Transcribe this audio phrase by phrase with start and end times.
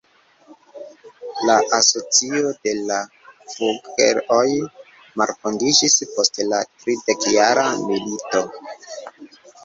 [1.47, 2.95] La asocio de la
[3.51, 4.47] Fugger-oj
[5.23, 8.43] malfondiĝis post la tridekjara milito.